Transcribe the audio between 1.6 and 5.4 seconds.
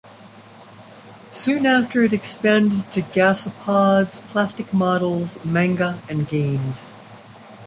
after it expanded to Gashapons, plastic models,